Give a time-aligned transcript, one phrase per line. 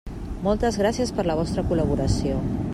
[0.47, 2.43] Moltes gràcies per la vostra col·laboració.